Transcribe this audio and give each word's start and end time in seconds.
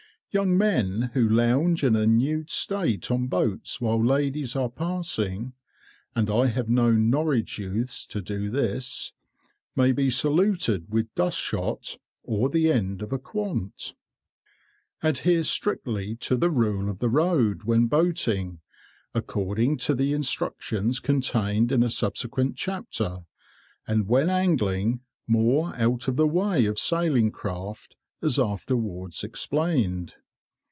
Young 0.33 0.57
men 0.57 1.11
who 1.13 1.27
lounge 1.27 1.83
in 1.83 1.93
a 1.93 2.07
nude 2.07 2.49
state 2.49 3.11
on 3.11 3.27
boats 3.27 3.81
while 3.81 4.01
ladies 4.01 4.55
are 4.55 4.69
passing 4.69 5.51
(and 6.15 6.29
I 6.29 6.45
have 6.47 6.69
known 6.69 7.09
Norwich 7.09 7.57
youths 7.59 8.05
to 8.07 8.21
do 8.21 8.49
this) 8.49 9.11
may 9.75 9.91
be 9.91 10.09
saluted 10.09 10.89
with 10.89 11.13
dust 11.15 11.37
shot, 11.37 11.97
or 12.23 12.47
the 12.47 12.71
end 12.71 13.01
of 13.01 13.11
a 13.11 13.19
quant. 13.19 13.93
Adhere 15.03 15.43
strictly 15.43 16.15
to 16.21 16.37
the 16.37 16.49
rule 16.49 16.89
of 16.89 16.99
the 16.99 17.09
road 17.09 17.65
when 17.65 17.87
boating, 17.87 18.61
according 19.13 19.75
to 19.79 19.93
the 19.93 20.13
instructions 20.13 21.01
contained 21.01 21.73
in 21.73 21.83
a 21.83 21.89
subsequent 21.89 22.55
chapter, 22.55 23.25
and 23.85 24.07
when 24.07 24.29
angling, 24.29 25.01
moor 25.27 25.73
out 25.75 26.07
of 26.07 26.15
the 26.15 26.25
way 26.25 26.65
of 26.67 26.79
sailing 26.79 27.31
craft, 27.31 27.97
as 28.21 28.39
afterwards 28.39 29.23
explained. 29.25 30.15